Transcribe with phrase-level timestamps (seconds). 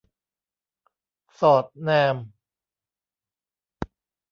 [1.39, 2.15] สอดแนม